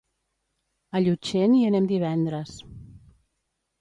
A 0.95 1.01
Llutxent 1.03 1.55
hi 1.57 1.61
anem 1.67 1.85
divendres. 1.93 2.59